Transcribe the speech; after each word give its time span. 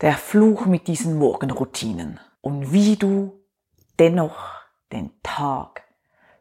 der 0.00 0.16
Fluch 0.16 0.66
mit 0.66 0.86
diesen 0.86 1.18
Morgenroutinen 1.18 2.20
und 2.40 2.72
wie 2.72 2.96
du 2.96 3.42
dennoch 3.98 4.52
den 4.92 5.10
Tag 5.22 5.82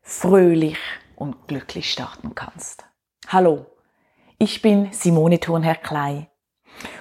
fröhlich 0.03 0.77
und 1.15 1.47
glücklich 1.47 1.91
starten 1.91 2.35
kannst. 2.35 2.85
Hallo, 3.27 3.65
ich 4.37 4.61
bin 4.61 4.91
Simone 4.91 5.39
Thurnherr 5.39 5.75
Klei 5.75 6.29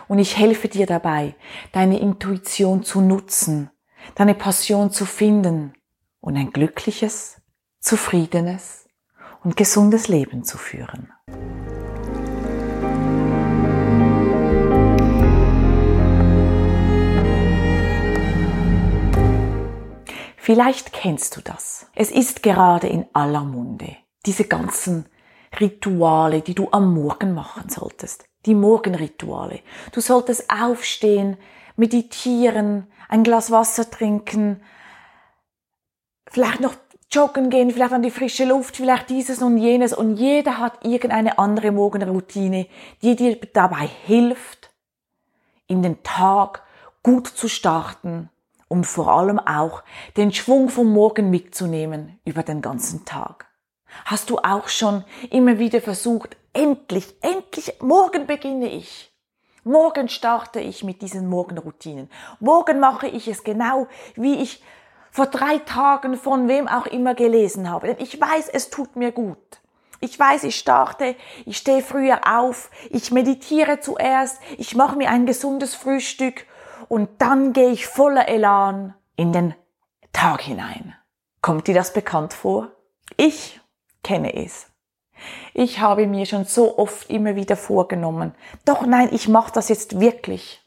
und 0.08 0.18
ich 0.18 0.38
helfe 0.38 0.68
dir 0.68 0.86
dabei, 0.86 1.34
deine 1.72 1.98
Intuition 1.98 2.82
zu 2.82 3.02
nutzen, 3.02 3.70
deine 4.14 4.34
Passion 4.34 4.90
zu 4.90 5.04
finden 5.04 5.74
und 6.20 6.36
ein 6.36 6.52
glückliches, 6.52 7.42
zufriedenes 7.80 8.88
und 9.44 9.58
gesundes 9.58 10.08
Leben 10.08 10.42
zu 10.42 10.56
führen. 10.56 11.12
Vielleicht 20.46 20.92
kennst 20.92 21.36
du 21.36 21.40
das. 21.40 21.88
Es 21.96 22.12
ist 22.12 22.44
gerade 22.44 22.86
in 22.86 23.06
aller 23.12 23.42
Munde. 23.42 23.96
Diese 24.26 24.44
ganzen 24.44 25.06
Rituale, 25.58 26.40
die 26.40 26.54
du 26.54 26.68
am 26.70 26.94
Morgen 26.94 27.34
machen 27.34 27.68
solltest. 27.68 28.28
Die 28.44 28.54
Morgenrituale. 28.54 29.58
Du 29.90 30.00
solltest 30.00 30.48
aufstehen, 30.48 31.36
meditieren, 31.74 32.86
ein 33.08 33.24
Glas 33.24 33.50
Wasser 33.50 33.90
trinken, 33.90 34.62
vielleicht 36.30 36.60
noch 36.60 36.76
joggen 37.10 37.50
gehen, 37.50 37.72
vielleicht 37.72 37.94
an 37.94 38.02
die 38.02 38.12
frische 38.12 38.44
Luft, 38.44 38.76
vielleicht 38.76 39.10
dieses 39.10 39.42
und 39.42 39.58
jenes. 39.58 39.92
Und 39.92 40.16
jeder 40.16 40.58
hat 40.58 40.84
irgendeine 40.84 41.40
andere 41.40 41.72
Morgenroutine, 41.72 42.68
die 43.02 43.16
dir 43.16 43.34
dabei 43.52 43.88
hilft, 44.04 44.70
in 45.66 45.82
den 45.82 46.04
Tag 46.04 46.62
gut 47.02 47.26
zu 47.26 47.48
starten 47.48 48.30
und 48.68 48.84
vor 48.86 49.08
allem 49.08 49.38
auch 49.38 49.82
den 50.16 50.32
Schwung 50.32 50.68
vom 50.68 50.92
Morgen 50.92 51.30
mitzunehmen 51.30 52.18
über 52.24 52.42
den 52.42 52.62
ganzen 52.62 53.04
Tag. 53.04 53.46
Hast 54.04 54.30
du 54.30 54.38
auch 54.38 54.68
schon 54.68 55.04
immer 55.30 55.58
wieder 55.58 55.80
versucht, 55.80 56.36
endlich, 56.52 57.14
endlich, 57.22 57.80
morgen 57.80 58.26
beginne 58.26 58.68
ich. 58.68 59.12
Morgen 59.64 60.08
starte 60.08 60.60
ich 60.60 60.84
mit 60.84 61.02
diesen 61.02 61.28
Morgenroutinen. 61.28 62.08
Morgen 62.38 62.78
mache 62.78 63.08
ich 63.08 63.26
es 63.26 63.42
genau, 63.42 63.88
wie 64.14 64.36
ich 64.36 64.62
vor 65.10 65.26
drei 65.26 65.58
Tagen 65.58 66.16
von 66.16 66.46
wem 66.46 66.68
auch 66.68 66.86
immer 66.86 67.14
gelesen 67.14 67.70
habe. 67.70 67.88
Denn 67.88 67.96
ich 67.98 68.20
weiß, 68.20 68.48
es 68.48 68.70
tut 68.70 68.96
mir 68.96 69.12
gut. 69.12 69.38
Ich 70.00 70.18
weiß, 70.18 70.44
ich 70.44 70.56
starte, 70.56 71.16
ich 71.46 71.56
stehe 71.56 71.82
früher 71.82 72.20
auf, 72.38 72.70
ich 72.90 73.10
meditiere 73.10 73.80
zuerst, 73.80 74.38
ich 74.58 74.76
mache 74.76 74.96
mir 74.96 75.08
ein 75.08 75.24
gesundes 75.24 75.74
Frühstück 75.74 76.44
und 76.88 77.08
dann 77.18 77.52
gehe 77.52 77.70
ich 77.70 77.86
voller 77.86 78.28
Elan 78.28 78.94
in 79.16 79.32
den 79.32 79.54
Tag 80.12 80.42
hinein. 80.42 80.94
Kommt 81.40 81.66
dir 81.66 81.74
das 81.74 81.92
bekannt 81.92 82.32
vor? 82.32 82.72
Ich 83.16 83.60
kenne 84.02 84.34
es. 84.34 84.66
Ich 85.54 85.80
habe 85.80 86.06
mir 86.06 86.26
schon 86.26 86.44
so 86.44 86.78
oft 86.78 87.08
immer 87.10 87.36
wieder 87.36 87.56
vorgenommen, 87.56 88.34
doch 88.64 88.84
nein, 88.84 89.08
ich 89.12 89.28
mache 89.28 89.52
das 89.52 89.68
jetzt 89.68 90.00
wirklich. 90.00 90.62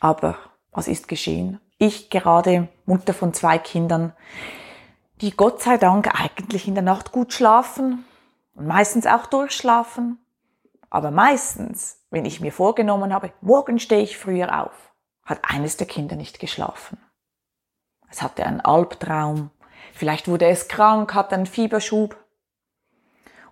Aber 0.00 0.36
was 0.72 0.88
ist 0.88 1.08
geschehen? 1.08 1.60
Ich 1.78 2.10
gerade 2.10 2.68
Mutter 2.84 3.14
von 3.14 3.32
zwei 3.32 3.58
Kindern, 3.58 4.12
die 5.20 5.36
Gott 5.36 5.62
sei 5.62 5.78
Dank 5.78 6.20
eigentlich 6.20 6.68
in 6.68 6.74
der 6.74 6.84
Nacht 6.84 7.12
gut 7.12 7.32
schlafen 7.32 8.04
und 8.54 8.66
meistens 8.66 9.06
auch 9.06 9.26
durchschlafen. 9.26 10.18
Aber 10.90 11.10
meistens, 11.10 12.04
wenn 12.10 12.24
ich 12.24 12.40
mir 12.40 12.52
vorgenommen 12.52 13.12
habe, 13.12 13.32
morgen 13.40 13.78
stehe 13.78 14.02
ich 14.02 14.18
früher 14.18 14.62
auf, 14.64 14.93
hat 15.24 15.40
eines 15.42 15.76
der 15.76 15.86
Kinder 15.86 16.16
nicht 16.16 16.38
geschlafen. 16.38 16.98
Es 18.10 18.22
hatte 18.22 18.44
einen 18.44 18.60
Albtraum, 18.60 19.50
vielleicht 19.92 20.28
wurde 20.28 20.46
es 20.46 20.68
krank, 20.68 21.14
hatte 21.14 21.34
einen 21.34 21.46
Fieberschub. 21.46 22.16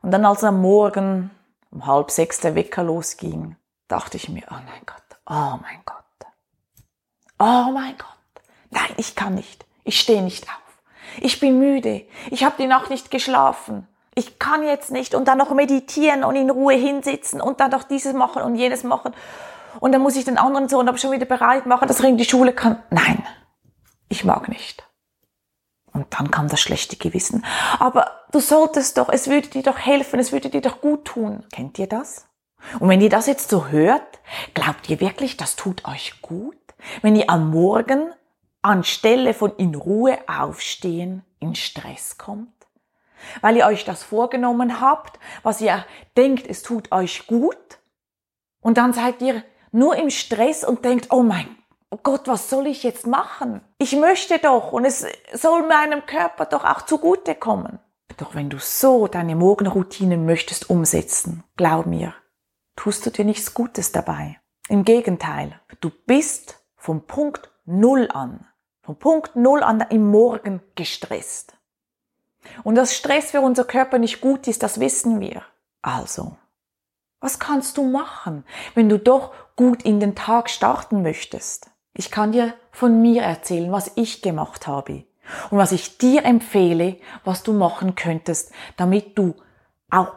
Und 0.03 0.10
dann, 0.10 0.25
als 0.25 0.44
am 0.44 0.60
Morgen 0.60 1.31
um 1.71 1.87
halb 1.87 2.10
sechs 2.10 2.41
der 2.41 2.55
Wecker 2.55 2.84
losging, 2.84 3.56
dachte 3.88 4.16
ich 4.16 4.28
mir, 4.28 4.44
oh 4.50 4.55
mein 4.55 4.87
Gott, 4.87 5.19
oh 5.27 5.59
mein 5.60 5.81
Gott, 5.84 5.97
oh 7.38 7.71
mein 7.72 7.97
Gott, 7.97 8.44
nein, 8.71 8.93
ich 8.99 9.16
kann 9.16 9.34
nicht, 9.34 9.66
ich 9.84 9.99
stehe 9.99 10.22
nicht 10.22 10.44
auf. 10.44 10.83
Ich 11.21 11.41
bin 11.41 11.59
müde, 11.59 12.06
ich 12.31 12.44
habe 12.44 12.56
die 12.59 12.66
Nacht 12.66 12.91
nicht 12.91 13.10
geschlafen. 13.10 13.89
Ich 14.15 14.39
kann 14.39 14.62
jetzt 14.62 14.91
nicht 14.91 15.15
und 15.15 15.27
dann 15.27 15.39
noch 15.39 15.53
meditieren 15.53 16.25
und 16.25 16.37
in 16.37 16.50
Ruhe 16.50 16.75
hinsitzen 16.75 17.41
und 17.41 17.60
dann 17.60 17.71
noch 17.71 17.84
dieses 17.84 18.12
machen 18.12 18.43
und 18.43 18.56
jenes 18.56 18.84
machen. 18.84 19.15
Und 19.81 19.93
dann 19.93 20.03
muss 20.03 20.16
ich 20.16 20.25
den 20.25 20.38
anderen 20.38 20.69
Sohn 20.69 20.88
aber 20.88 20.99
schon 20.99 21.12
wieder 21.12 21.27
bereit 21.27 21.66
machen, 21.66 21.88
dass 21.88 22.00
er 22.00 22.09
in 22.09 22.16
die 22.16 22.25
Schule 22.25 22.53
kann. 22.53 22.83
Nein, 22.91 23.25
ich 24.09 24.25
mag 24.25 24.49
nicht. 24.49 24.84
Und 25.93 26.06
dann 26.10 26.31
kam 26.31 26.49
das 26.49 26.60
schlechte 26.60 26.97
Gewissen. 26.97 27.44
Aber 27.78 28.10
du 28.33 28.41
solltest 28.41 28.99
doch, 28.99 29.09
es 29.09 29.28
würde 29.28 29.49
dir 29.49 29.62
doch 29.62 29.78
helfen, 29.78 30.19
es 30.19 30.33
würde 30.33 30.49
dir 30.49 30.62
doch 30.62 30.81
gut 30.81 31.05
tun. 31.05 31.44
Kennt 31.53 31.78
ihr 31.78 31.87
das? 31.87 32.27
Und 32.78 32.88
wenn 32.88 33.00
ihr 33.00 33.10
das 33.10 33.27
jetzt 33.27 33.50
so 33.50 33.66
hört, 33.69 34.21
glaubt 34.55 34.88
ihr 34.88 35.00
wirklich, 35.00 35.37
das 35.37 35.56
tut 35.56 35.87
euch 35.87 36.22
gut? 36.22 36.56
Wenn 37.03 37.16
ihr 37.16 37.28
am 37.28 37.50
Morgen 37.50 38.12
anstelle 38.62 39.34
von 39.34 39.54
in 39.56 39.75
Ruhe 39.75 40.19
aufstehen 40.27 41.25
in 41.41 41.54
Stress 41.54 42.16
kommt? 42.19 42.49
Weil 43.41 43.56
ihr 43.56 43.66
euch 43.66 43.84
das 43.84 44.03
vorgenommen 44.03 44.81
habt, 44.81 45.19
was 45.43 45.60
ihr 45.60 45.84
denkt, 46.16 46.47
es 46.47 46.62
tut 46.62 46.91
euch 46.91 47.27
gut? 47.27 47.56
Und 48.60 48.78
dann 48.78 48.93
seid 48.93 49.21
ihr 49.22 49.44
nur 49.72 49.97
im 49.97 50.10
Stress 50.10 50.65
und 50.65 50.84
denkt, 50.84 51.09
oh 51.10 51.22
mein 51.22 51.56
Gott, 52.03 52.27
was 52.27 52.49
soll 52.49 52.66
ich 52.66 52.83
jetzt 52.84 53.06
machen? 53.06 53.60
Ich 53.78 53.94
möchte 53.97 54.38
doch 54.38 54.72
und 54.72 54.87
es 54.87 55.05
soll 55.34 55.66
meinem 55.66 56.06
Körper 56.06 56.47
doch 56.47 56.65
auch 56.65 56.83
zugute 56.83 57.34
kommen. 57.34 57.81
Doch 58.16 58.34
wenn 58.34 58.49
du 58.49 58.59
so 58.59 59.09
deine 59.09 59.37
Morgenroutine 59.37 60.16
möchtest 60.16 60.71
umsetzen, 60.71 61.44
glaub 61.56 61.87
mir, 61.87 62.15
tust 62.77 63.05
du 63.05 63.10
dir 63.10 63.25
nichts 63.25 63.53
Gutes 63.53 63.93
dabei. 63.93 64.41
Im 64.69 64.84
Gegenteil, 64.84 65.60
du 65.81 65.91
bist 66.06 66.62
vom 66.77 67.06
Punkt 67.06 67.50
Null 67.65 68.09
an, 68.12 68.47
vom 68.83 68.97
Punkt 68.97 69.37
Null 69.37 69.62
an 69.62 69.84
im 69.91 70.10
Morgen 70.10 70.62
gestresst. 70.75 71.56
Und 72.65 72.75
dass 72.75 72.94
Stress 72.94 73.33
für 73.33 73.41
unser 73.41 73.65
Körper 73.65 73.99
nicht 73.99 74.21
gut 74.21 74.49
ist, 74.49 74.62
das 74.62 74.81
wissen 74.81 75.21
wir. 75.21 75.43
Also, 75.83 76.37
was 77.22 77.38
kannst 77.38 77.78
du 77.78 77.84
machen, 77.84 78.44
wenn 78.75 78.91
du 78.91 78.99
doch 78.99 79.33
gut 79.56 79.83
in 79.84 80.00
den 80.00 80.15
Tag 80.15 80.50
starten 80.50 81.03
möchtest? 81.03 81.71
Ich 81.94 82.10
kann 82.10 82.33
dir 82.33 82.53
von 82.72 83.00
mir 83.00 83.22
erzählen, 83.22 83.72
was 83.72 83.93
ich 83.94 84.21
gemacht 84.21 84.66
habe 84.66 85.05
und 85.50 85.59
was 85.59 85.72
ich 85.72 85.99
dir 85.99 86.25
empfehle, 86.25 86.97
was 87.25 87.43
du 87.43 87.53
machen 87.53 87.94
könntest, 87.94 88.53
damit 88.77 89.16
du 89.16 89.34
auch 89.91 90.12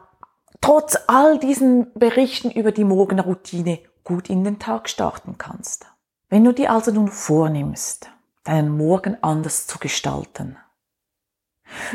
trotz 0.62 0.98
all 1.08 1.38
diesen 1.38 1.94
Berichten 1.94 2.50
über 2.50 2.72
die 2.72 2.86
Morgenroutine 2.86 3.80
gut 4.04 4.30
in 4.30 4.44
den 4.44 4.60
Tag 4.60 4.90
starten 4.90 5.38
kannst. 5.38 5.86
Wenn 6.30 6.44
du 6.44 6.54
dir 6.54 6.72
also 6.72 6.92
nun 6.92 7.10
vornimmst, 7.10 8.10
deinen 8.44 8.76
Morgen 8.76 9.18
anders 9.22 9.68
zu 9.68 9.78
gestalten, 9.80 10.58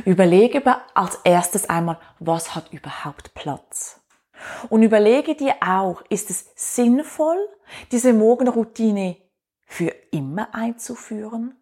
überlege 0.04 0.62
als 0.94 1.16
erstes 1.25 1.69
einmal, 1.69 1.98
was 2.19 2.54
hat 2.54 2.72
überhaupt 2.72 3.34
Platz? 3.34 4.00
Und 4.69 4.82
überlege 4.82 5.34
dir 5.34 5.54
auch, 5.60 6.03
ist 6.09 6.31
es 6.31 6.50
sinnvoll, 6.54 7.38
diese 7.93 8.12
Morgenroutine 8.12 9.16
für 9.65 9.94
immer 10.10 10.54
einzuführen? 10.54 11.56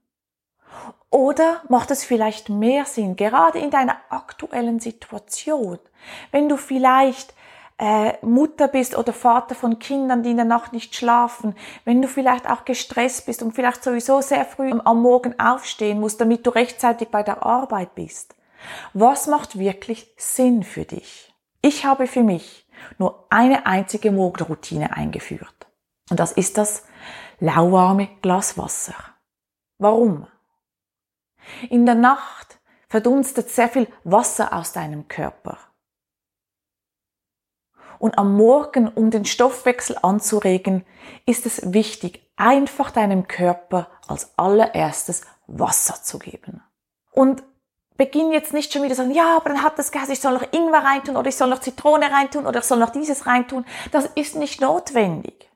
Oder 1.10 1.62
macht 1.68 1.90
es 1.90 2.04
vielleicht 2.04 2.48
mehr 2.48 2.84
Sinn, 2.84 3.16
gerade 3.16 3.58
in 3.58 3.70
deiner 3.70 3.96
aktuellen 4.10 4.78
Situation, 4.78 5.78
wenn 6.32 6.48
du 6.48 6.56
vielleicht 6.56 7.34
äh, 7.78 8.14
Mutter 8.24 8.68
bist 8.68 8.96
oder 8.96 9.12
Vater 9.12 9.54
von 9.54 9.78
Kindern, 9.78 10.22
die 10.22 10.32
in 10.32 10.36
der 10.36 10.44
Nacht 10.44 10.72
nicht 10.72 10.94
schlafen, 10.94 11.54
wenn 11.84 12.02
du 12.02 12.08
vielleicht 12.08 12.48
auch 12.50 12.64
gestresst 12.64 13.26
bist 13.26 13.42
und 13.42 13.54
vielleicht 13.54 13.82
sowieso 13.84 14.20
sehr 14.20 14.44
früh 14.44 14.72
am 14.84 15.00
Morgen 15.00 15.38
aufstehen 15.38 16.00
musst, 16.00 16.20
damit 16.20 16.46
du 16.46 16.50
rechtzeitig 16.50 17.08
bei 17.08 17.22
der 17.22 17.44
Arbeit 17.44 17.94
bist. 17.94 18.34
Was 18.92 19.28
macht 19.28 19.58
wirklich 19.58 20.12
Sinn 20.16 20.64
für 20.64 20.84
dich? 20.84 21.32
Ich 21.62 21.84
habe 21.84 22.06
für 22.06 22.22
mich 22.22 22.67
nur 22.98 23.26
eine 23.30 23.66
einzige 23.66 24.10
Morgenroutine 24.10 24.94
eingeführt. 24.94 25.66
Und 26.10 26.20
das 26.20 26.32
ist 26.32 26.58
das 26.58 26.84
lauwarme 27.40 28.08
Glas 28.22 28.58
Wasser. 28.58 28.94
Warum? 29.78 30.26
In 31.70 31.86
der 31.86 31.94
Nacht 31.94 32.58
verdunstet 32.88 33.50
sehr 33.50 33.68
viel 33.68 33.86
Wasser 34.04 34.52
aus 34.52 34.72
deinem 34.72 35.08
Körper. 35.08 35.58
Und 37.98 38.16
am 38.16 38.36
Morgen, 38.36 38.88
um 38.88 39.10
den 39.10 39.24
Stoffwechsel 39.24 39.96
anzuregen, 40.02 40.86
ist 41.26 41.46
es 41.46 41.72
wichtig, 41.72 42.30
einfach 42.36 42.90
deinem 42.90 43.26
Körper 43.26 43.88
als 44.06 44.38
allererstes 44.38 45.22
Wasser 45.46 46.02
zu 46.02 46.18
geben. 46.18 46.62
Und 47.10 47.42
beginn 47.98 48.32
jetzt 48.32 48.54
nicht 48.54 48.72
schon 48.72 48.82
wieder 48.82 48.94
sagen, 48.94 49.10
ja, 49.10 49.36
aber 49.36 49.50
dann 49.50 49.62
hat 49.62 49.78
das 49.78 49.92
Gas, 49.92 50.08
ich 50.08 50.20
soll 50.20 50.32
noch 50.32 50.52
Ingwer 50.52 50.84
reintun 50.84 51.16
oder 51.16 51.28
ich 51.28 51.36
soll 51.36 51.48
noch 51.48 51.60
Zitrone 51.60 52.10
reintun 52.10 52.46
oder 52.46 52.60
ich 52.60 52.64
soll 52.64 52.78
noch 52.78 52.90
dieses 52.90 53.26
reintun. 53.26 53.66
Das 53.92 54.06
ist 54.14 54.36
nicht 54.36 54.62
notwendig. 54.62 55.50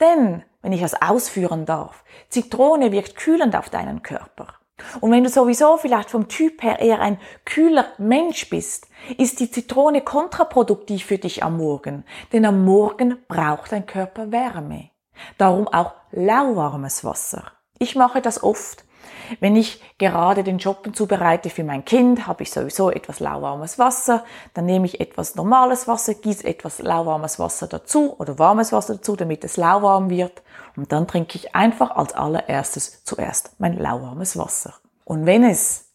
Denn 0.00 0.44
wenn 0.62 0.72
ich 0.72 0.80
das 0.80 1.00
ausführen 1.00 1.66
darf. 1.66 2.04
Zitrone 2.28 2.92
wirkt 2.92 3.16
kühlend 3.16 3.56
auf 3.56 3.70
deinen 3.70 4.02
Körper. 4.02 4.54
Und 5.00 5.10
wenn 5.10 5.24
du 5.24 5.30
sowieso 5.30 5.76
vielleicht 5.76 6.10
vom 6.10 6.28
Typ 6.28 6.62
her 6.62 6.78
eher 6.78 7.00
ein 7.00 7.18
kühler 7.44 7.86
Mensch 7.98 8.48
bist, 8.48 8.86
ist 9.16 9.40
die 9.40 9.50
Zitrone 9.50 10.02
kontraproduktiv 10.02 11.04
für 11.04 11.18
dich 11.18 11.42
am 11.42 11.56
Morgen. 11.56 12.04
Denn 12.32 12.44
am 12.44 12.64
Morgen 12.64 13.18
braucht 13.28 13.72
dein 13.72 13.86
Körper 13.86 14.30
Wärme. 14.30 14.90
Darum 15.36 15.66
auch 15.66 15.94
lauwarmes 16.12 17.04
Wasser. 17.04 17.52
Ich 17.78 17.96
mache 17.96 18.20
das 18.20 18.42
oft. 18.42 18.84
Wenn 19.40 19.56
ich 19.56 19.82
gerade 19.98 20.44
den 20.44 20.60
Shoppen 20.60 20.94
zubereite 20.94 21.50
für 21.50 21.64
mein 21.64 21.84
Kind, 21.84 22.26
habe 22.26 22.42
ich 22.42 22.50
sowieso 22.50 22.90
etwas 22.90 23.20
lauwarmes 23.20 23.78
Wasser. 23.78 24.24
Dann 24.54 24.66
nehme 24.66 24.86
ich 24.86 25.00
etwas 25.00 25.34
normales 25.34 25.88
Wasser, 25.88 26.14
gieße 26.14 26.46
etwas 26.46 26.78
lauwarmes 26.80 27.38
Wasser 27.38 27.66
dazu 27.66 28.14
oder 28.18 28.38
warmes 28.38 28.72
Wasser 28.72 28.96
dazu, 28.96 29.16
damit 29.16 29.44
es 29.44 29.56
lauwarm 29.56 30.10
wird. 30.10 30.42
Und 30.76 30.92
dann 30.92 31.06
trinke 31.06 31.36
ich 31.36 31.54
einfach 31.54 31.90
als 31.90 32.14
allererstes 32.14 33.04
zuerst 33.04 33.52
mein 33.58 33.76
lauwarmes 33.76 34.36
Wasser. 34.36 34.74
Und 35.04 35.26
wenn 35.26 35.44
es 35.44 35.88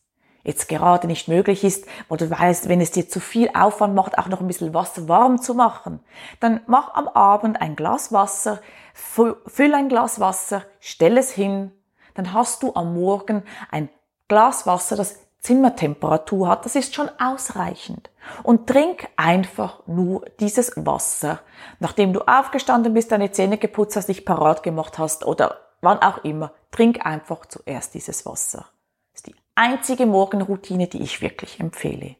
jetzt 0.43 0.67
gerade 0.67 1.07
nicht 1.07 1.27
möglich 1.27 1.63
ist, 1.63 1.85
oder 2.09 2.27
du 2.27 2.37
weißt, 2.37 2.67
wenn 2.67 2.81
es 2.81 2.91
dir 2.91 3.07
zu 3.07 3.19
viel 3.19 3.49
Aufwand 3.53 3.95
macht, 3.95 4.17
auch 4.17 4.27
noch 4.27 4.41
ein 4.41 4.47
bisschen 4.47 4.73
Wasser 4.73 5.07
warm 5.07 5.41
zu 5.41 5.53
machen, 5.53 5.99
dann 6.39 6.61
mach 6.67 6.93
am 6.93 7.07
Abend 7.07 7.61
ein 7.61 7.75
Glas 7.75 8.11
Wasser, 8.11 8.59
füll 8.93 9.73
ein 9.73 9.89
Glas 9.89 10.19
Wasser, 10.19 10.63
stell 10.79 11.17
es 11.17 11.31
hin, 11.31 11.71
dann 12.15 12.33
hast 12.33 12.63
du 12.63 12.73
am 12.75 12.93
Morgen 12.93 13.43
ein 13.71 13.89
Glas 14.27 14.65
Wasser, 14.65 14.95
das 14.95 15.19
Zimmertemperatur 15.43 16.47
hat, 16.47 16.65
das 16.65 16.75
ist 16.75 16.95
schon 16.95 17.09
ausreichend. 17.19 18.09
Und 18.43 18.67
trink 18.67 19.09
einfach 19.17 19.85
nur 19.87 20.25
dieses 20.39 20.71
Wasser, 20.77 21.41
nachdem 21.79 22.13
du 22.13 22.21
aufgestanden 22.21 22.93
bist, 22.93 23.11
deine 23.11 23.31
Zähne 23.31 23.57
geputzt 23.57 23.97
hast, 23.97 24.07
dich 24.07 24.25
parat 24.25 24.63
gemacht 24.63 24.97
hast 24.97 25.25
oder 25.25 25.57
wann 25.81 25.99
auch 25.99 26.23
immer. 26.23 26.53
Trink 26.71 27.05
einfach 27.05 27.45
zuerst 27.45 27.93
dieses 27.93 28.25
Wasser. 28.25 28.65
Das 29.11 29.19
ist 29.19 29.27
die 29.27 29.35
einzige 29.55 30.05
Morgenroutine, 30.05 30.87
die 30.87 31.01
ich 31.01 31.21
wirklich 31.21 31.59
empfehle. 31.59 32.15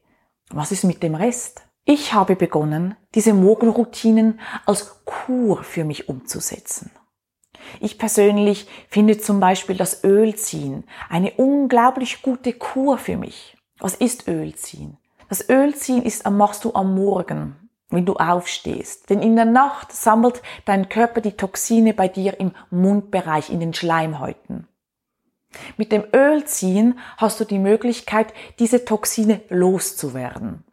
Was 0.50 0.70
ist 0.70 0.84
mit 0.84 1.02
dem 1.02 1.14
Rest? 1.14 1.62
Ich 1.86 2.12
habe 2.12 2.36
begonnen, 2.36 2.94
diese 3.14 3.32
Morgenroutinen 3.32 4.40
als 4.66 5.04
Kur 5.04 5.62
für 5.62 5.84
mich 5.84 6.08
umzusetzen. 6.08 6.90
Ich 7.80 7.98
persönlich 7.98 8.66
finde 8.88 9.18
zum 9.18 9.40
Beispiel 9.40 9.76
das 9.76 10.04
Ölziehen 10.04 10.84
eine 11.08 11.32
unglaublich 11.32 12.22
gute 12.22 12.52
Kur 12.52 12.98
für 12.98 13.16
mich. 13.16 13.56
Was 13.78 13.94
ist 13.94 14.28
Ölziehen? 14.28 14.96
Das 15.28 15.48
Ölziehen 15.48 16.02
ist, 16.02 16.28
machst 16.28 16.64
du 16.64 16.74
am 16.74 16.94
Morgen, 16.94 17.56
wenn 17.90 18.06
du 18.06 18.14
aufstehst. 18.14 19.10
Denn 19.10 19.20
in 19.20 19.36
der 19.36 19.44
Nacht 19.44 19.92
sammelt 19.92 20.42
dein 20.64 20.88
Körper 20.88 21.20
die 21.20 21.36
Toxine 21.36 21.94
bei 21.94 22.08
dir 22.08 22.38
im 22.40 22.52
Mundbereich, 22.70 23.50
in 23.50 23.60
den 23.60 23.74
Schleimhäuten. 23.74 24.68
Mit 25.76 25.92
dem 25.92 26.04
Ölziehen 26.14 26.98
hast 27.16 27.40
du 27.40 27.44
die 27.44 27.58
Möglichkeit, 27.58 28.34
diese 28.58 28.84
Toxine 28.84 29.40
loszuwerden 29.48 30.64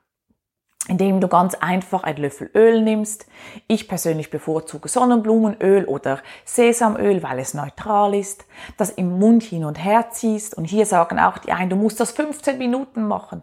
indem 0.91 1.21
du 1.21 1.29
ganz 1.29 1.55
einfach 1.55 2.03
einen 2.03 2.17
Löffel 2.17 2.51
Öl 2.53 2.81
nimmst. 2.81 3.25
Ich 3.67 3.87
persönlich 3.87 4.29
bevorzuge 4.29 4.89
Sonnenblumenöl 4.89 5.85
oder 5.85 6.19
Sesamöl, 6.43 7.23
weil 7.23 7.39
es 7.39 7.53
neutral 7.53 8.13
ist, 8.13 8.45
das 8.75 8.89
im 8.89 9.17
Mund 9.17 9.41
hin 9.41 9.63
und 9.63 9.81
her 9.81 10.09
ziehst. 10.11 10.53
Und 10.53 10.65
hier 10.65 10.85
sagen 10.85 11.17
auch 11.17 11.37
die 11.37 11.53
einen, 11.53 11.69
du 11.69 11.77
musst 11.77 12.01
das 12.01 12.11
15 12.11 12.57
Minuten 12.57 13.07
machen. 13.07 13.41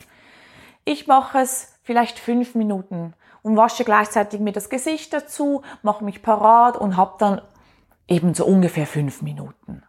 Ich 0.85 1.07
mache 1.07 1.39
es 1.39 1.73
vielleicht 1.83 2.19
5 2.19 2.55
Minuten 2.55 3.15
und 3.41 3.57
wasche 3.57 3.83
gleichzeitig 3.83 4.41
mir 4.41 4.53
das 4.53 4.69
Gesicht 4.69 5.15
dazu, 5.15 5.63
mache 5.83 6.05
mich 6.05 6.21
parat 6.21 6.77
und 6.77 6.99
habe 6.99 7.15
dann 7.19 7.41
eben 8.09 8.35
so 8.35 8.45
ungefähr 8.45 8.87
5 8.87 9.23
Minuten. 9.23 9.83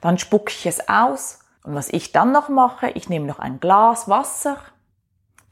Dann 0.00 0.18
spucke 0.18 0.50
ich 0.50 0.66
es 0.66 0.88
aus. 0.88 1.38
Und 1.62 1.76
was 1.76 1.88
ich 1.88 2.10
dann 2.10 2.32
noch 2.32 2.48
mache, 2.48 2.90
ich 2.90 3.08
nehme 3.08 3.26
noch 3.26 3.38
ein 3.38 3.60
Glas 3.60 4.08
Wasser, 4.08 4.58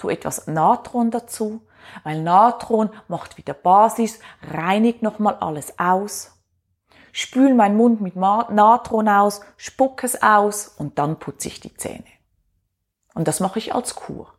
tu 0.04 0.10
etwas 0.10 0.46
Natron 0.46 1.10
dazu, 1.10 1.62
weil 2.02 2.22
Natron 2.22 2.90
macht 3.08 3.38
wieder 3.38 3.54
Basis, 3.54 4.20
reinigt 4.52 5.02
nochmal 5.02 5.36
alles 5.40 5.78
aus. 5.78 6.32
Spül 7.12 7.54
meinen 7.54 7.76
Mund 7.76 8.00
mit 8.00 8.16
Natron 8.16 9.08
aus, 9.08 9.40
spuck 9.56 10.04
es 10.04 10.22
aus 10.22 10.68
und 10.68 10.98
dann 10.98 11.18
putze 11.18 11.48
ich 11.48 11.60
die 11.60 11.74
Zähne. 11.74 12.04
Und 13.14 13.28
das 13.28 13.40
mache 13.40 13.58
ich 13.58 13.74
als 13.74 13.94
Kur. 13.94 14.32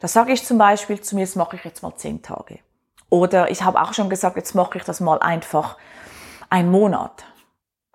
Da 0.00 0.08
sage 0.08 0.32
ich 0.32 0.44
zum 0.44 0.58
Beispiel 0.58 1.00
zu 1.00 1.14
mir, 1.14 1.24
das 1.24 1.36
mache 1.36 1.56
ich 1.56 1.64
jetzt 1.64 1.82
mal 1.82 1.94
zehn 1.96 2.22
Tage. 2.22 2.58
Oder 3.08 3.50
ich 3.50 3.62
habe 3.62 3.80
auch 3.80 3.92
schon 3.92 4.10
gesagt, 4.10 4.36
jetzt 4.36 4.54
mache 4.54 4.78
ich 4.78 4.84
das 4.84 5.00
mal 5.00 5.20
einfach 5.20 5.76
einen 6.50 6.70
Monat. 6.70 7.24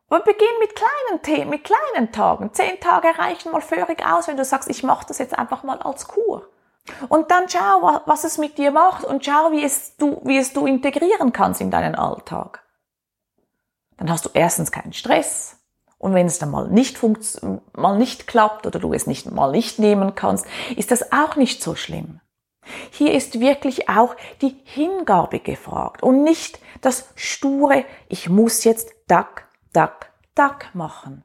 Und 0.07 0.23
beginn 0.23 0.47
mit 0.61 0.73
kleinen 0.73 1.21
Themen, 1.21 1.49
mit 1.49 1.65
kleinen 1.65 2.13
Tagen. 2.13 2.53
Zehn 2.53 2.79
Tage 2.79 3.09
reichen 3.17 3.51
mal 3.51 3.61
völlig 3.61 4.05
aus, 4.05 4.27
wenn 4.27 4.37
du 4.37 4.45
sagst, 4.45 4.69
ich 4.69 4.83
mache 4.83 5.05
das 5.05 5.17
jetzt 5.17 5.37
einfach 5.37 5.63
mal 5.63 5.79
als 5.79 6.07
Kur. 6.07 6.47
Und 7.09 7.31
dann 7.31 7.49
schau, 7.49 8.01
was 8.05 8.23
es 8.23 8.37
mit 8.37 8.57
dir 8.57 8.71
macht 8.71 9.03
und 9.03 9.25
schau, 9.25 9.51
wie 9.51 9.63
es 9.63 9.95
du, 9.97 10.21
wie 10.23 10.37
es 10.37 10.53
du 10.53 10.65
integrieren 10.65 11.33
kannst 11.33 11.61
in 11.61 11.71
deinen 11.71 11.95
Alltag. 11.95 12.63
Dann 13.97 14.09
hast 14.09 14.25
du 14.25 14.29
erstens 14.33 14.71
keinen 14.71 14.93
Stress. 14.93 15.57
Und 15.97 16.13
wenn 16.13 16.27
es 16.27 16.37
dann 16.37 16.51
mal 16.51 16.67
nicht, 16.67 16.99
mal 17.73 17.97
nicht 17.97 18.27
klappt 18.27 18.67
oder 18.67 18.79
du 18.79 18.93
es 18.93 19.07
nicht 19.07 19.29
mal 19.31 19.51
nicht 19.51 19.79
nehmen 19.79 20.13
kannst, 20.13 20.45
ist 20.75 20.91
das 20.91 21.11
auch 21.11 21.35
nicht 21.35 21.61
so 21.63 21.75
schlimm. 21.75 22.21
Hier 22.91 23.13
ist 23.13 23.39
wirklich 23.39 23.89
auch 23.89 24.15
die 24.41 24.55
Hingabe 24.63 25.39
gefragt 25.39 26.03
und 26.03 26.23
nicht 26.23 26.59
das 26.81 27.09
sture, 27.15 27.85
ich 28.09 28.29
muss 28.29 28.63
jetzt 28.63 28.91
dack, 29.07 29.47
dack, 29.73 30.11
dack 30.35 30.75
machen. 30.75 31.23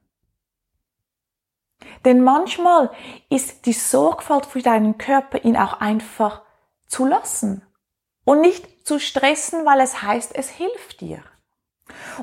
Denn 2.05 2.23
manchmal 2.23 2.91
ist 3.29 3.67
die 3.67 3.73
Sorgfalt 3.73 4.47
für 4.47 4.63
deinen 4.63 4.99
Körper 4.99 5.45
ihn 5.45 5.57
auch 5.57 5.81
einfach 5.81 6.43
zu 6.87 7.07
lassen 7.07 7.67
und 8.25 8.41
nicht 8.41 8.87
zu 8.87 8.99
stressen, 8.99 9.65
weil 9.65 9.81
es 9.81 10.03
heißt, 10.03 10.35
es 10.35 10.49
hilft 10.49 11.01
dir. 11.01 11.23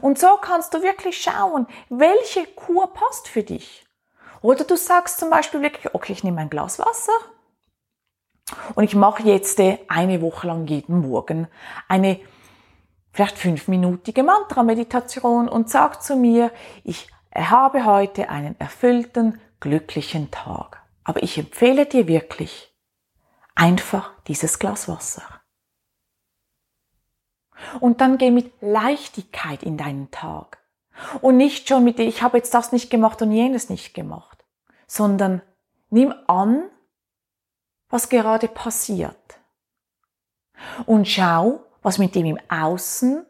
Und 0.02 0.20
so 0.20 0.38
kannst 0.42 0.74
du 0.74 0.82
wirklich 0.82 1.22
schauen, 1.22 1.68
welche 1.90 2.46
Kur 2.46 2.94
passt 2.94 3.28
für 3.28 3.44
dich. 3.44 3.86
Oder 4.42 4.64
du 4.64 4.78
sagst 4.78 5.20
zum 5.20 5.30
Beispiel 5.30 5.62
wirklich, 5.62 5.94
okay, 5.94 6.14
ich 6.14 6.24
nehme 6.24 6.42
ein 6.42 6.50
Glas 6.50 6.80
Wasser 6.80 7.14
und 8.76 8.84
ich 8.84 8.96
mache 8.96 9.24
jetzt 9.24 9.60
eine 9.60 10.22
Woche 10.22 10.48
lang 10.48 10.66
jeden 10.68 11.02
Morgen 11.02 11.48
eine 11.88 12.20
vielleicht 13.12 13.38
fünfminütige 13.38 14.24
Mantra-Meditation 14.24 15.50
und 15.50 15.70
sag 15.70 16.02
zu 16.02 16.16
mir, 16.16 16.52
ich 16.84 17.10
habe 17.36 17.86
heute 17.86 18.30
einen 18.30 18.60
erfüllten, 18.60 19.42
glücklichen 19.59 20.31
Tag. 20.31 20.83
Aber 21.04 21.23
ich 21.23 21.37
empfehle 21.37 21.85
dir 21.85 22.07
wirklich 22.07 22.73
einfach 23.56 24.11
dieses 24.28 24.59
Glas 24.59 24.87
Wasser. 24.87 25.23
Und 27.80 28.01
dann 28.01 28.18
geh 28.18 28.31
mit 28.31 28.54
Leichtigkeit 28.61 29.63
in 29.63 29.78
deinen 29.78 30.11
Tag. 30.11 30.59
Und 31.21 31.37
nicht 31.37 31.68
schon 31.68 31.83
mit, 31.83 31.99
ich 31.99 32.21
habe 32.21 32.37
jetzt 32.37 32.54
das 32.54 32.71
nicht 32.71 32.89
gemacht 32.89 33.21
und 33.21 33.31
jenes 33.31 33.69
nicht 33.69 33.94
gemacht, 33.94 34.45
sondern 34.87 35.42
nimm 35.89 36.13
an, 36.28 36.69
was 37.89 38.09
gerade 38.09 38.47
passiert. 38.47 39.39
Und 40.85 41.07
schau, 41.07 41.66
was 41.81 41.97
mit 41.97 42.16
dem 42.16 42.25
im 42.25 42.39
Außen 42.49 43.25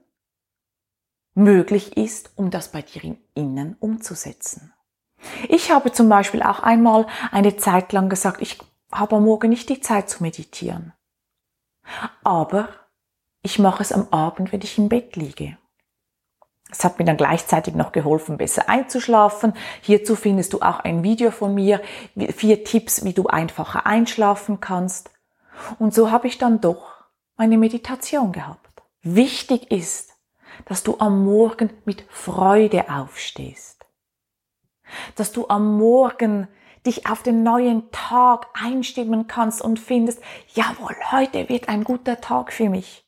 möglich 1.33 1.95
ist, 1.95 2.31
um 2.36 2.50
das 2.50 2.71
bei 2.71 2.81
dir 2.81 3.03
im 3.03 3.17
Innen 3.36 3.75
umzusetzen. 3.79 4.74
Ich 5.48 5.72
habe 5.72 5.92
zum 5.92 6.10
Beispiel 6.10 6.44
auch 6.44 6.60
einmal 6.62 7.08
eine 7.32 7.58
Zeit 7.58 7.92
lang 7.94 8.10
gesagt, 8.10 8.42
ich 8.42 8.60
habe 8.92 9.18
am 9.18 9.26
Morgen 9.26 9.50
nicht 9.50 9.70
die 9.70 9.82
Zeit 9.82 10.10
zu 10.10 10.24
meditieren. 10.24 10.94
Aber 12.24 12.70
ich 13.42 13.60
mache 13.60 13.84
es 13.84 13.92
am 13.92 14.08
Abend, 14.12 14.52
wenn 14.52 14.62
ich 14.62 14.78
im 14.78 14.90
Bett 14.90 15.16
liege. 15.16 15.58
Es 16.72 16.84
hat 16.84 17.00
mir 17.00 17.06
dann 17.06 17.18
gleichzeitig 17.18 17.74
noch 17.74 17.92
geholfen, 17.92 18.38
besser 18.38 18.70
einzuschlafen. 18.70 19.54
Hierzu 19.82 20.16
findest 20.16 20.54
du 20.54 20.62
auch 20.62 20.80
ein 20.82 21.04
Video 21.04 21.32
von 21.32 21.56
mir, 21.56 21.82
vier 22.16 22.64
Tipps, 22.64 23.04
wie 23.04 23.14
du 23.14 23.28
einfacher 23.28 23.88
einschlafen 23.88 24.60
kannst. 24.60 25.10
Und 25.80 25.94
so 25.94 26.12
habe 26.12 26.28
ich 26.28 26.38
dann 26.38 26.62
doch 26.62 27.06
meine 27.38 27.58
Meditation 27.58 28.32
gehabt. 28.32 28.84
Wichtig 29.02 29.72
ist, 29.72 30.14
dass 30.66 30.84
du 30.84 30.98
am 31.00 31.26
Morgen 31.26 31.72
mit 31.86 32.04
Freude 32.10 32.90
aufstehst 32.90 33.78
dass 35.15 35.31
du 35.31 35.48
am 35.50 35.77
Morgen 35.77 36.48
dich 36.86 37.08
auf 37.08 37.24
den 37.24 37.43
neuen 37.43 37.91
Tag 37.91 38.48
einstimmen 38.53 39.27
kannst 39.27 39.62
und 39.62 39.79
findest, 39.79 40.22
jawohl, 40.53 40.96
heute 41.12 41.50
wird 41.50 41.69
ein 41.69 41.84
guter 41.84 42.22
Tag 42.22 42.53
für 42.53 42.69
mich. 42.69 43.05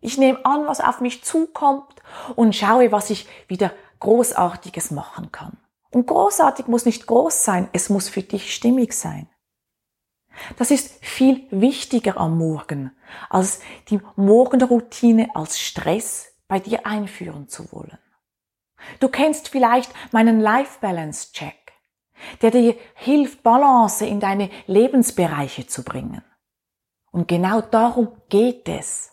Ich 0.00 0.18
nehme 0.18 0.44
an, 0.44 0.66
was 0.66 0.80
auf 0.80 1.00
mich 1.00 1.22
zukommt 1.22 2.02
und 2.34 2.56
schaue, 2.56 2.90
was 2.90 3.10
ich 3.10 3.28
wieder 3.46 3.70
Großartiges 4.00 4.90
machen 4.90 5.30
kann. 5.30 5.58
Und 5.90 6.06
großartig 6.06 6.66
muss 6.66 6.86
nicht 6.86 7.06
groß 7.06 7.44
sein, 7.44 7.68
es 7.72 7.88
muss 7.88 8.08
für 8.08 8.22
dich 8.22 8.54
stimmig 8.54 8.94
sein. 8.94 9.28
Das 10.56 10.70
ist 10.70 11.04
viel 11.04 11.46
wichtiger 11.50 12.16
am 12.16 12.38
Morgen, 12.38 12.90
als 13.28 13.60
die 13.90 14.00
Morgenroutine 14.16 15.28
als 15.34 15.60
Stress 15.60 16.32
bei 16.48 16.58
dir 16.58 16.86
einführen 16.86 17.48
zu 17.48 17.70
wollen. 17.70 17.98
Du 19.00 19.08
kennst 19.08 19.48
vielleicht 19.48 19.92
meinen 20.12 20.40
Life 20.40 20.78
Balance 20.80 21.32
Check, 21.32 21.72
der 22.40 22.50
dir 22.50 22.76
hilft, 22.94 23.42
Balance 23.42 24.06
in 24.06 24.20
deine 24.20 24.50
Lebensbereiche 24.66 25.66
zu 25.66 25.84
bringen. 25.84 26.22
Und 27.10 27.28
genau 27.28 27.60
darum 27.60 28.08
geht 28.28 28.68
es. 28.68 29.12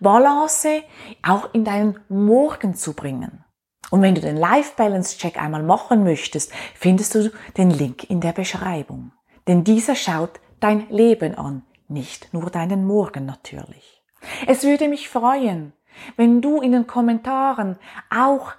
Balance 0.00 0.82
auch 1.22 1.52
in 1.52 1.64
deinen 1.64 2.00
Morgen 2.08 2.74
zu 2.74 2.94
bringen. 2.94 3.44
Und 3.90 4.02
wenn 4.02 4.14
du 4.14 4.20
den 4.20 4.36
Life 4.36 4.72
Balance 4.76 5.16
Check 5.16 5.40
einmal 5.40 5.62
machen 5.62 6.02
möchtest, 6.02 6.52
findest 6.74 7.14
du 7.14 7.30
den 7.56 7.70
Link 7.70 8.10
in 8.10 8.20
der 8.20 8.32
Beschreibung. 8.32 9.12
Denn 9.46 9.62
dieser 9.62 9.94
schaut 9.94 10.40
dein 10.58 10.88
Leben 10.90 11.36
an, 11.36 11.62
nicht 11.88 12.32
nur 12.34 12.50
deinen 12.50 12.84
Morgen 12.84 13.26
natürlich. 13.26 14.02
Es 14.46 14.64
würde 14.64 14.88
mich 14.88 15.08
freuen, 15.08 15.72
wenn 16.16 16.42
du 16.42 16.60
in 16.60 16.72
den 16.72 16.86
Kommentaren 16.86 17.78
auch 18.10 18.52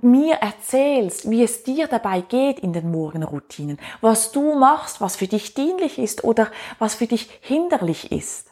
mir 0.00 0.36
erzählst, 0.36 1.30
wie 1.30 1.42
es 1.42 1.62
dir 1.64 1.86
dabei 1.86 2.20
geht 2.20 2.58
in 2.58 2.72
den 2.72 2.90
Morgenroutinen, 2.90 3.78
was 4.00 4.32
du 4.32 4.54
machst, 4.54 5.00
was 5.00 5.16
für 5.16 5.26
dich 5.26 5.54
dienlich 5.54 5.98
ist 5.98 6.24
oder 6.24 6.48
was 6.78 6.94
für 6.94 7.06
dich 7.06 7.30
hinderlich 7.40 8.12
ist. 8.12 8.50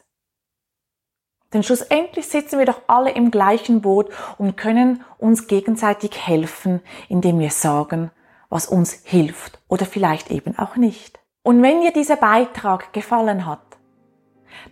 Denn 1.52 1.62
schlussendlich 1.62 2.26
sitzen 2.28 2.58
wir 2.58 2.66
doch 2.66 2.80
alle 2.86 3.10
im 3.10 3.30
gleichen 3.30 3.82
Boot 3.82 4.10
und 4.38 4.56
können 4.56 5.04
uns 5.18 5.48
gegenseitig 5.48 6.26
helfen, 6.26 6.80
indem 7.08 7.38
wir 7.38 7.50
sagen, 7.50 8.10
was 8.48 8.66
uns 8.66 8.92
hilft 9.04 9.60
oder 9.68 9.84
vielleicht 9.84 10.30
eben 10.30 10.58
auch 10.58 10.76
nicht. 10.76 11.20
Und 11.42 11.62
wenn 11.62 11.82
dir 11.82 11.92
dieser 11.92 12.16
Beitrag 12.16 12.92
gefallen 12.92 13.44
hat, 13.44 13.60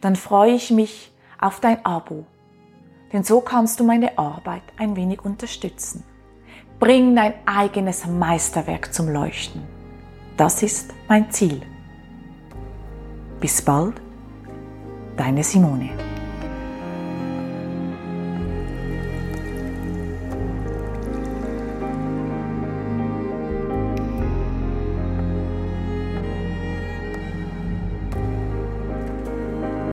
dann 0.01 0.17
freue 0.17 0.53
ich 0.53 0.71
mich 0.71 1.13
auf 1.39 1.61
dein 1.61 1.85
Abo, 1.85 2.25
denn 3.13 3.25
so 3.25 3.41
kannst 3.41 3.81
du 3.81 3.85
meine 3.85 4.17
Arbeit 4.19 4.63
ein 4.79 4.97
wenig 4.97 5.25
unterstützen. 5.25 6.05
Bring 6.81 7.15
dein 7.15 7.35
eigenes 7.45 8.07
Meisterwerk 8.07 8.95
zum 8.95 9.11
Leuchten. 9.11 9.61
Das 10.39 10.63
ist 10.63 10.95
mein 11.09 11.31
Ziel. 11.31 11.61
Bis 13.39 13.61
bald, 13.61 14.01
deine 15.15 15.45
Simone. 15.45 15.91